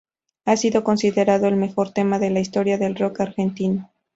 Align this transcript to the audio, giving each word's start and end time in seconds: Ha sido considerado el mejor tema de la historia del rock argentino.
Ha 0.45 0.57
sido 0.57 0.83
considerado 0.83 1.47
el 1.47 1.57
mejor 1.57 1.91
tema 1.91 2.17
de 2.17 2.31
la 2.31 2.39
historia 2.39 2.79
del 2.79 2.95
rock 2.95 3.19
argentino. 3.21 3.91